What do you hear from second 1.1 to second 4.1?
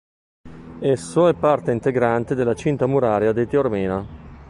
è parte integrante della cinta muraria di Taormina.